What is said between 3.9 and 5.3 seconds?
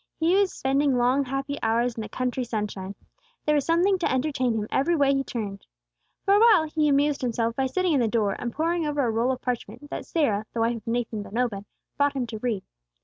to entertain him, every way he